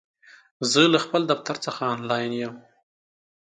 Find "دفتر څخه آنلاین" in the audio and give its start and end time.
1.31-2.31